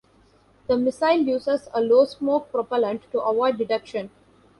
[0.65, 4.09] The missile uses a low-smoke propellant to avoid detection.